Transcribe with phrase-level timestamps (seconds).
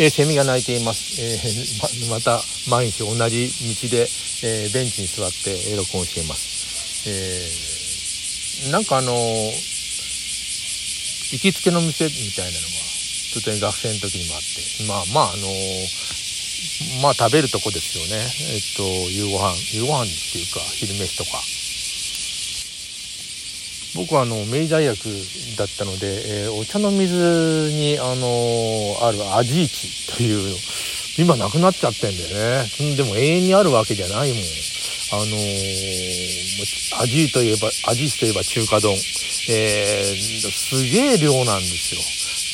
[0.00, 1.20] えー、セミが鳴いています。
[1.20, 4.08] えー、ままた毎日同じ道で、
[4.48, 7.04] えー、ベンチに座って録音しています。
[8.64, 9.52] えー、なんかあの行
[11.38, 12.72] きつけの店みたいなのが、
[13.28, 14.48] ちょっと学生の時にもあって、
[14.88, 15.46] まあまああの
[17.02, 18.24] まあ食べるとこですよね。
[18.24, 21.42] えっと、夕ご飯、夕ご飯っていうか、昼飯とか。
[23.94, 24.98] 僕はあの明治大学
[25.58, 27.14] だったので、えー、お茶の水
[27.72, 30.56] にあのある味市という
[31.18, 32.28] 今なくなっちゃってんだよ
[32.62, 32.96] ね。
[32.96, 34.42] でも永遠にあるわけじゃないもん。
[35.12, 41.94] あのー、味といえば味市といえば中華丼、えー、すげえ量なんです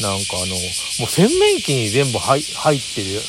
[0.02, 0.08] よ。
[0.08, 3.20] なんかあのもう洗面器に全部入ってる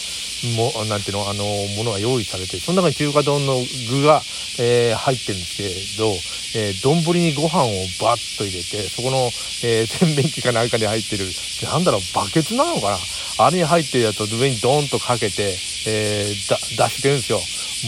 [0.56, 1.44] もなんていうのあの
[1.78, 3.56] ものが用意されてその中に中華丼の
[3.90, 4.22] 具が、
[4.60, 6.14] えー、入ってるんですけど
[6.56, 7.70] えー、丼にご飯を
[8.02, 9.18] バッと入れてそこの、
[9.64, 11.28] えー、 洗面器かなんかに入ってる
[11.64, 12.92] なんだろうバケツなのか
[13.38, 13.46] な？
[13.46, 17.42] あれに入ってるやつを上にドーンとかけて、えー、出してるんですよ。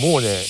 [0.07, 0.45] もうね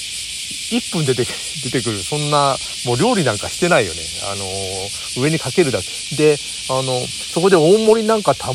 [0.71, 1.25] 1分出て
[1.63, 6.37] 出てくるそんなもう料理なんかしてないよねあのー、上にかけるだけで
[6.69, 6.99] あの
[7.33, 8.53] そこで大盛りなんか頼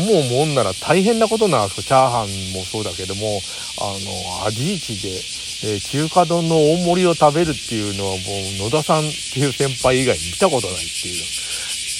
[0.00, 3.40] もうもんなら大変なことなんですよチャーハンもそうだけども
[3.78, 3.84] あ
[4.40, 11.14] の味市でえー、中華丼の大盛りを食べるっていうのはもう野田さんっていう先輩以外見たことないっていう。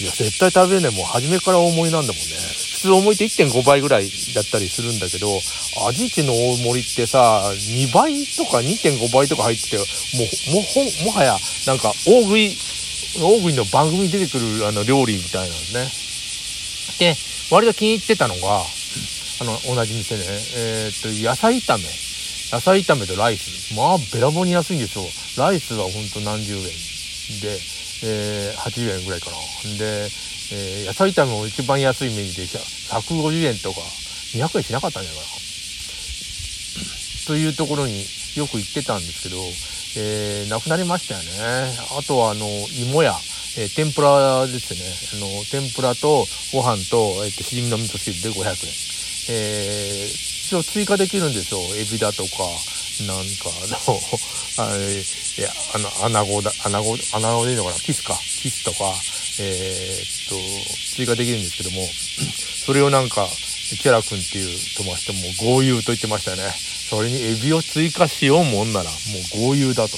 [0.01, 0.97] いや、絶対食べねえ。
[0.97, 2.70] もう初めから大盛りなんだもんね。
[2.81, 5.29] 通大盛りって1.5倍ぐらいだったりするんだけど、
[5.87, 9.87] 味市の大盛りってさ、2倍とか2.5倍とか入ってて、もう、
[10.57, 12.57] も、ほ、もはや、なんか大食い、
[13.21, 15.75] 大食いの番組に出てくるあの料理みたいなんです
[16.99, 17.13] ね。
[17.13, 17.17] で、
[17.55, 18.63] 割と気に入ってたのが、
[19.41, 20.25] あの、同じ店ね、
[20.57, 21.85] えー、っと、野菜炒め。
[22.53, 23.75] 野菜炒めとライス。
[23.75, 25.05] まあ、べらぼうに安いんですよ。
[25.43, 26.63] ライスはほんと何十円
[27.41, 27.59] で、
[28.05, 29.37] えー、80円ぐらいかな。
[29.79, 30.09] で、
[30.53, 32.59] えー、野菜炒めも一番安いメニューで
[32.91, 33.81] 150円とか
[34.35, 35.41] 200円しなかったんじゃないかな。
[37.27, 38.05] というところに
[38.37, 39.37] よく行ってたんですけど、
[39.97, 41.73] えー、なくなりましたよね。
[41.99, 42.47] あとは、あの、
[42.81, 43.15] 芋屋。
[43.59, 45.19] えー、天ぷらですね。
[45.19, 48.55] あの、天ぷらとご飯と、えっ、ー、と、しじみの味噌汁で500円。
[49.31, 51.61] えー、一応追加できるんですよ。
[51.77, 52.47] エビだとか、
[53.07, 57.77] なんか、あの、 あ、いや、あの、アナゴだ、アナゴ、アナゴでいいのかな？
[57.81, 58.19] キスか。
[58.41, 58.93] キスとか、
[59.39, 60.37] えー、っと、
[60.97, 61.83] 追加できるんですけども、
[62.67, 63.29] それをなんか、
[63.77, 66.43] キャラ君っていう友達とも合流と言ってましたよね。
[66.91, 68.97] それにエビを追加しようもんなら、も
[69.37, 69.97] う合流だと。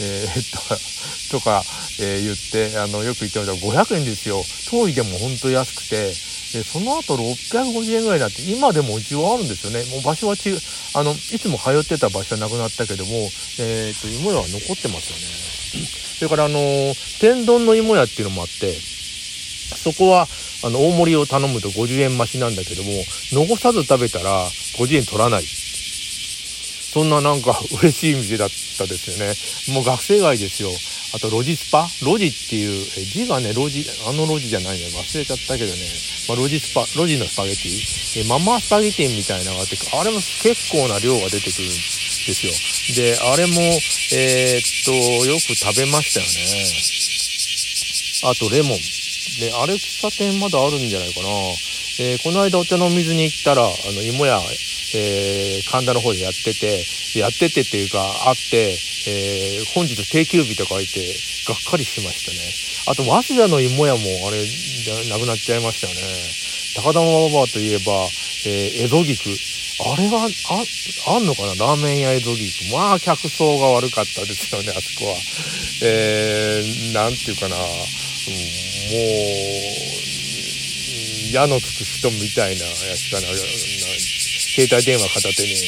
[0.00, 1.62] えー、っと、とか、
[2.00, 4.42] えー、言って、あの、よく言ってました500円ですよ。
[4.68, 6.12] 遠いでも本当安くて、
[6.54, 9.82] で、その後650円ぐらいになって、今でも一応あるんですよね。
[9.90, 10.58] もう場所は違う、
[10.94, 13.10] あの、いつも通ってた場所はなくなったけども、
[13.58, 15.86] えっ、ー、と、芋屋は残ってますよね。
[16.14, 16.60] それから、あの、
[17.20, 20.28] 天丼の芋屋っていうのもあって、そこは、
[20.62, 22.90] あの、大盛りを頼むと50円増しなんだけども、
[23.32, 24.46] 残さず食べたら
[24.78, 25.42] 50円取らない。
[25.42, 28.48] そんななんか嬉しい店だっ
[28.78, 29.34] たですよね。
[29.74, 30.70] もう学生街ですよ。
[31.14, 31.86] あと、ロジスパ？
[32.02, 35.78] ロジっていう、字がね、ロジ、あのロジじゃないの忘れちゃったけどね、
[36.26, 42.52] まあ、ロジスパ、ロジのスパゲティ、えママスパゲティみたいなのがあって、あれも結構な量が出てくるんですよ。
[42.98, 43.62] で、あれも、
[44.18, 44.92] えー、っと、
[45.30, 46.66] よく食べましたよね。
[48.26, 48.78] あと、レモン。
[49.38, 51.28] で、あれ喫茶店まだあるんじゃないかな。
[52.00, 54.42] えー、この間お茶の水に行ったら、あの、芋屋、
[54.96, 56.84] えー、神田の方でやってて、
[57.18, 61.14] やっててっていうか、あって、えー、本日定休日と書いて、
[61.46, 62.38] がっかりしましたね。
[62.86, 64.38] あと、早稲田の芋屋も、あれ、
[65.10, 66.00] なくなっちゃいましたよね。
[66.76, 68.08] 高田馬場といえば、
[68.46, 69.36] えー、江戸菊。
[69.80, 70.64] あれは、あ、
[71.16, 71.54] あんのかな？
[71.66, 72.72] ラーメン屋江戸菊。
[72.72, 75.16] まあ、客層が悪かったですよね、あそこは。
[75.82, 77.66] えー、なんていうかな、うん、も
[81.30, 83.26] う、矢のつく人みたいなやつかな。
[84.54, 85.58] 携帯電話片手に、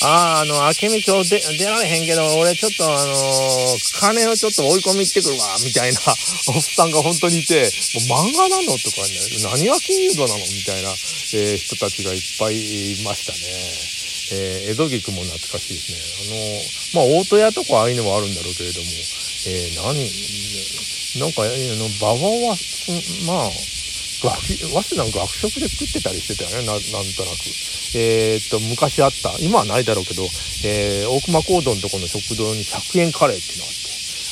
[0.00, 6.00] ああ、あの、明美町で出られへんけど、俺ちょっとあのー、金をちょっと追い込み行ってくるわ、みたいな
[6.48, 7.70] おっさんが本当にいて、
[8.08, 13.38] もう漫画なのとかね、何が金融度なのみたいな、えー、人たちがいっぱいいましたね。
[14.32, 15.98] えー、江戸菊も懐かしいですね。
[16.94, 18.90] あの、まあ、大戸屋とかああいうのもあるんだろうけれども、
[19.46, 22.56] えー、何、なんか、あの、馬場は、
[23.26, 23.50] まあ、
[24.24, 27.46] 学、早稲田の学食で食ってたりしてたよね、ななんとなく。
[27.94, 30.24] えー、っと、昔あった、今はないだろうけど、
[30.64, 33.84] えー、大熊講堂のとこの食堂に100円カレーっていうのがあって、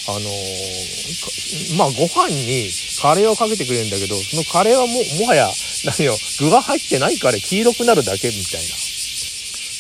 [0.09, 5.49] あのー、まあ、ご飯にカレーをかけてくれるんだけど、そのカレーはも、もはや、
[5.85, 8.83] 何よ、具が入ってないカレー、黄色くなるだけみたいな。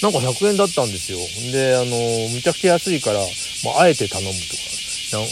[0.03, 1.19] なんか100円だったんですよ。
[1.53, 3.21] で、あのー、むちゃくちゃ安いから、
[3.65, 4.62] まあ、あえて頼むと。
[5.19, 5.27] あの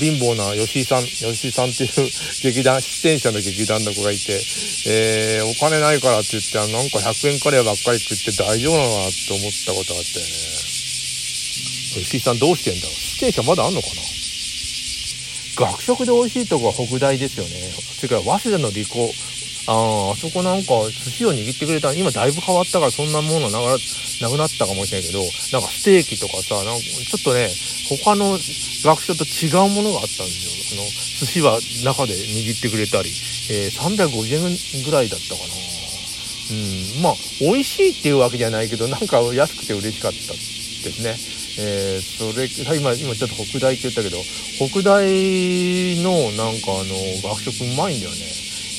[0.00, 1.90] 貧乏な吉井さん吉井さんっていう
[2.42, 4.40] 劇団出演者の劇団の子がいて、
[4.86, 10.32] えー、お金ないからって言ってなんか100円カレーばっかり食って大丈夫なのかなって思ったことがあったよね
[12.04, 12.94] 吉井さんどうしてんだろう？
[13.20, 14.02] 出演者まだあんのかな？
[15.56, 17.50] 学食で美味しいとこは北大ですよね。
[17.96, 19.12] それから早稲田の理工。
[19.66, 23.78] ああそこなんか寿司を握ってくれた今だいぶ変わったからそんなものながら
[24.20, 25.20] なくなったかもしれないけど
[25.52, 27.48] なんかステーキとかさなんかちょっとね
[27.88, 30.80] 他の学食と違うものがあったんですよ。
[30.80, 30.88] あの
[31.20, 33.10] 寿司は中で握ってくれたり、
[33.50, 35.70] えー、350円ぐらいだったかな。
[36.50, 40.38] うんまあ美味しいっていうわけじゃないけどなんか安くて嬉しかったで
[40.90, 41.16] すね。
[41.58, 44.18] えー、それ今今ちょっと北大って言ったけど
[44.56, 45.04] 北大
[46.02, 46.94] のなんかあの
[47.28, 48.18] 学食うまいんだよね。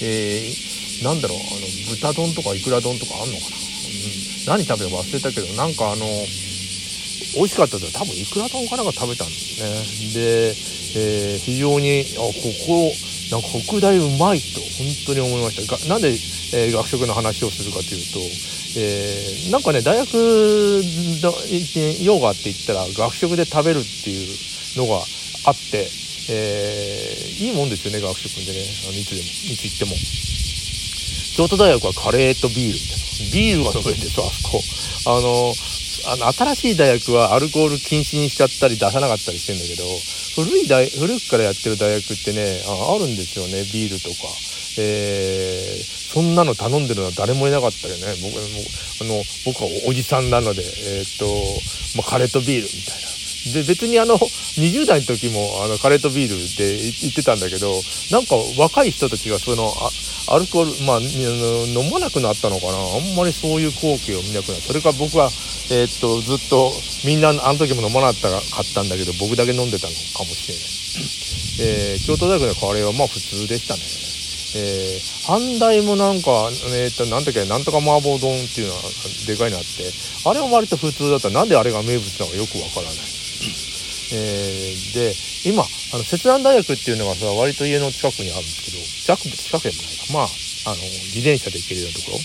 [0.04, 0.71] えー、
[1.02, 6.06] なんだろうあの豚丼とかいくら丼とかあんのかな、うん、何食べたか忘れたけどなんかあの
[7.34, 9.72] 美味しかったです多分いくら丼かなんか食べたんですね。
[10.14, 10.54] で、
[11.00, 12.34] えー、非常にあこ
[12.68, 12.92] こ
[13.32, 15.78] なんか北大うまいと本当に思いました。
[15.78, 18.20] がなんで、えー、学食の話をするかというと、
[18.78, 20.84] えー、なんかね大学
[22.04, 24.28] 用がって言ったら学食で食べるっていう
[24.78, 25.02] のが
[25.46, 25.88] あって
[26.30, 28.60] えー、いいもんですよね学食でね。
[28.88, 29.96] あのいつでもいつ行っても。
[31.36, 33.02] 京都大学はカレーとビールみたいな。
[33.30, 34.62] ビールが飲めるんですよあそこ
[35.06, 35.54] あの
[36.04, 39.84] あの新しい大学はアルコール禁止にしちゃったり出さなかったりしてんだけど
[40.36, 43.62] 古い大古くからやってる大学ってねああるんですよね。
[43.72, 44.32] ビールとか、
[44.80, 48.16] えー、そんなの頼んでるのは誰もいなかったよね。
[48.24, 51.28] 僕あの僕はおじさんなので、えー、っと
[51.98, 53.21] まあ、カレーとビールみたいな。
[53.54, 57.74] で別にあの20代の時もあのカレーとビールって言ってたんだけど
[58.12, 59.74] なんか若い人たちがその
[60.30, 62.78] アルコールまあ飲まなくなったのかな？
[62.78, 64.68] あんまりそういう光景を見なくなった。
[64.68, 65.32] それか僕は、
[65.72, 66.72] えー、っとずっと
[67.04, 73.82] みんなあの時も飲まなかったかったんだけど僕だけ飲んでたのかもしれない、えー、京都大学のカレーはまあ普通でしたね。
[74.54, 78.82] えー、半大もなんか、えー、っと、なんだっけ、なんとか麻婆丼っていうのは
[79.26, 79.88] でかいのあって、
[80.28, 83.21] あれは割と普通だった、なんであれが名物なのかよくわからない。
[84.14, 85.14] えー、で
[85.50, 90.14] 今あの摂南大学っていうのがさ割と家の近くにあるんですけど近く近くでもないか。
[90.14, 90.28] まあ
[90.64, 92.18] あの自転車で行けるようなところ。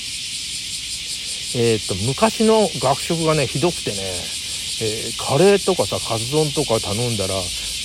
[1.56, 7.34] えっ、と昔の学食がねひどくてね、えー、カレーとかさカツ丼とか頼んだら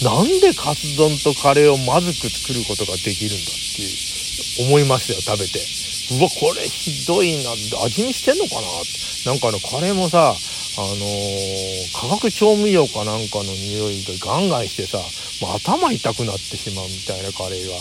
[0.03, 5.90] なんでカツ丼とカレーをまずく作ることができるんだっていう思いましたよ食べて。
[6.11, 7.51] うわこれひどいな
[7.85, 10.35] 味見してんのかななんかあのカレーもさ
[10.77, 14.99] あのー、化学調味料かなんかの匂いがガンガンしてさ、
[15.45, 17.75] もう頭痛くなってしまうみたいなカレーが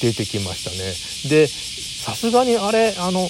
[0.00, 0.94] 出てきましたね。
[1.28, 3.28] で、さすがにあれ、あの、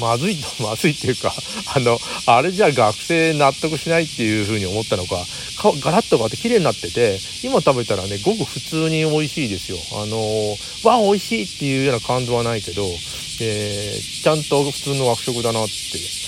[0.00, 1.34] まずい、 まずいっていうか、
[1.74, 5.26] あの、あれじゃ学生納得しないっていうふうに思ったのか、
[5.56, 9.78] かガラッと変わって綺麗になってて、今食べたらね、ごく普通に美味しいですよ。
[9.92, 12.86] あのー、わ、美味しいっていうような感動はないけど、
[13.40, 16.26] えー、ちゃんと普通の学食だなって。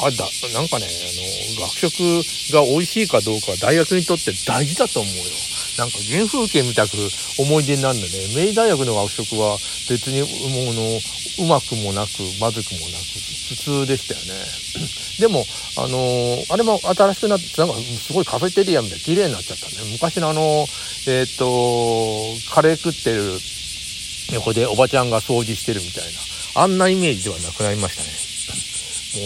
[0.00, 5.22] あだなんかねあの学食が美味しいかどうかは大学にとって大事だと思うよ。
[5.78, 6.96] なんか原風景みたく
[7.38, 9.56] 思い出になるんだね明治大学の学食は
[9.88, 10.82] 別にもうの
[11.38, 13.18] うまくもなくまずくもなく
[13.54, 14.44] 普通でしたよね。
[15.18, 15.46] でも
[15.76, 19.90] あのー、あれも新しくなってなんかすごいカフェテリアみたいな綺麗になっちゃったね。
[19.92, 20.66] 昔のあの
[21.06, 23.38] えっ、とカレー食ってる
[24.34, 26.27] 横でおばちゃんが掃除してるみたいな。
[26.58, 28.28] あんなイメージではなくなりましたね。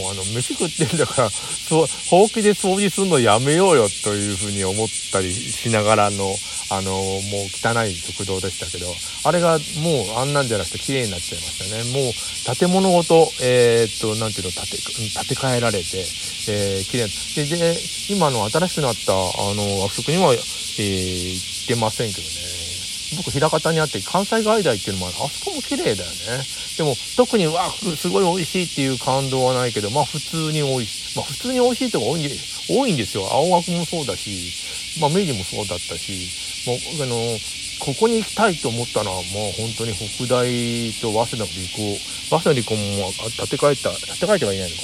[0.01, 6.35] もうあの飯食ってんだからそうほうきで掃除するのやめようよというふうに思ったりしながらの
[6.71, 7.01] あのもう
[7.53, 8.87] 汚い食堂でしたけど
[9.25, 11.85] あれがもうあんなんじゃなくて綺麗になっちゃいましたね。
[11.93, 15.99] もう建物ごとえー、っと何ていうの建て建て替えられて、
[16.49, 17.09] えー、綺麗
[17.45, 17.77] でで
[18.09, 19.17] 今の新しくなったあ
[19.55, 22.62] の和食には、えー、行ってませんけどね。
[23.17, 25.17] 僕枚方にあって関西外大っていうのもある。
[25.25, 26.45] あそこも綺麗だよね。
[26.77, 31.17] でも特にわすごい美味しいっていう感動はないけどまあ普通に美味しい。
[31.17, 32.31] まあ普通に美味しいとこ多いんで
[32.69, 33.29] 多いんですよ。
[33.31, 36.29] 青学もそうだしまあ明治もそうだったし
[36.67, 37.17] もうあの
[37.81, 39.25] ここに行きたいと思ったのはもう
[39.59, 41.99] 本当に北大と早稲田の理工
[42.31, 44.83] 早稲田理工も建て替えた建て替えてはいないのか、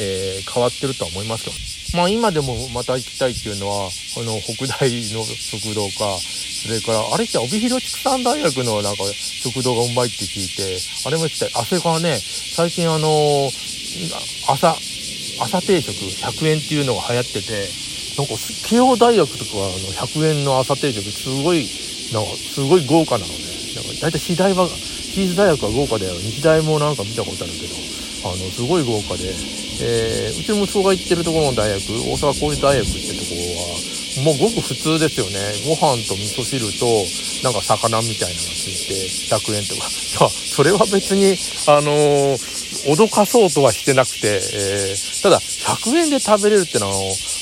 [0.00, 1.77] えー、変わってるとは思いますけど。
[1.94, 6.18] まあ今でもまた行きたいっていうのはあの北大の食堂か
[6.58, 10.76] それから、あれって帯広畜産大学のなんか食堂がうまいって聞いて、
[11.06, 11.50] あれも行きたい。
[11.54, 13.48] あ、それからね、最近あの
[14.48, 14.74] 朝、
[15.40, 17.70] 朝定食100円っていうのが流行ってて、
[18.18, 18.34] なんか
[18.66, 21.64] 慶応大学とかあの100円の朝定食すごい、
[22.12, 23.38] なんかすごい豪華なのね。
[23.76, 26.18] なんか大体私大は、私立大学は豪華だよ。
[26.18, 27.74] 日大もなんか見たことあるけど、
[28.24, 29.28] あの、すごい豪華で、
[29.80, 33.42] えー、うちの息子が行ってるところの大学、大阪公立大学ってところ
[33.74, 35.38] は、もうごく普通ですよね。
[35.64, 36.86] ご飯と味噌汁と
[37.44, 39.88] なんか魚みたいなのがついて100円とか。
[40.58, 42.38] それは別にあのー、
[42.90, 46.96] 脅かそうとはしてなくて、えー、ただ100円で食べれるってのは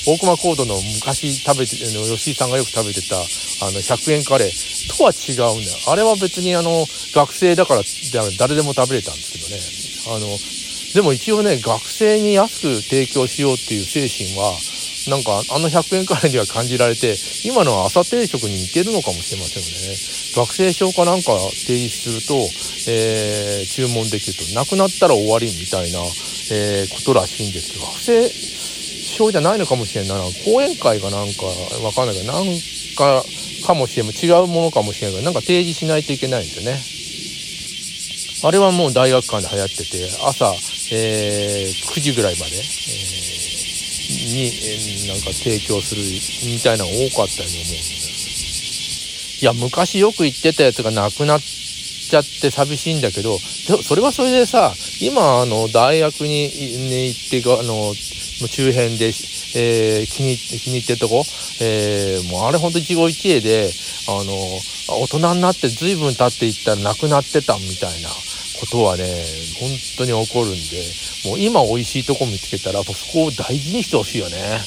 [0.06, 5.78] 大熊コードの昔食べて吉井さんがよく食べてたあの100円カレーとは違うんだよ。
[5.86, 7.82] あれは別にあの学生だから
[8.38, 9.60] 誰でも食べれたんですけどね。
[10.08, 10.38] あの
[10.96, 14.56] でも一応ね学生に安く提供しようっていう精神は
[15.12, 19.92] なんかあの100円カレーには感じられて今のは朝定食に似てるのかもしれませんよね。
[20.32, 22.32] 学生証かなんか提出すると、
[22.88, 30.16] えー、注文できるとなくなったら終わりみたいな、えー、ことらしいんですけど学生証じゃないのかもしれんな。
[30.16, 31.44] いな講演会がなんか
[31.84, 32.48] わかんないけどなん
[32.96, 33.20] か
[33.68, 36.80] かもしれない違うものかもしれないけどなんか提示しないといけないんですよね。
[38.44, 40.52] あれはもう大学館で流行ってて朝、
[40.92, 43.36] えー、9時ぐらいまで、えー
[44.36, 44.50] に、
[45.06, 49.42] えなんか提供するみたいなのが多かったように思うんです。
[49.42, 56.48] いや昔よく言ってたやつがなくなっちゃって寂しいんだけどそれはそれでさ今あの大学に、
[56.88, 59.06] ね、行ってあの周辺で、
[59.54, 61.22] えー、気に気に入ってるとこ、
[61.60, 63.68] えー、もうあれほんと一期一会で
[64.08, 64.32] あの
[65.02, 68.08] 大人になって随分経っていったらなくなってたみたいな
[68.58, 69.04] ことはね
[69.60, 70.58] 本当に起こるんで
[71.24, 74.60] もう今美味しいとこ見つけたらそこを大事にしてほしいよね。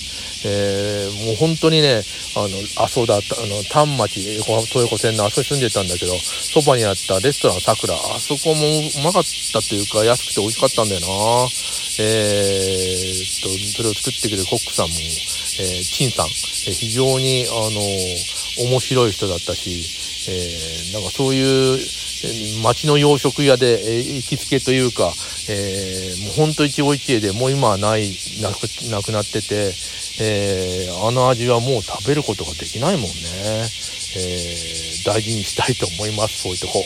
[0.46, 2.01] えー、もう本当にね、
[2.36, 2.48] あの、
[2.84, 11.08] あ、そうだ、あの、丹町、東横線のあそこに住んでたんだけど、そばにあったレストランさくら、あそこもうまかったというか、安くて美味しかったんだよな。
[12.00, 19.84] えー、っと、それを作ってくれるコックさんも、えー、陳さん、えー、非常に、あの、面白い人だったし、
[20.29, 21.79] えー、なんかそういう、
[22.64, 25.14] 町の洋食屋で、えー、行きつけというか、
[25.50, 28.12] えー、もうほんと一期一会でもう今はない
[28.42, 29.74] なくなくなってて、
[30.22, 36.84] えー、あの味はもう食べることができないもんね、えー、大事にしたいと思いますそういうとこ。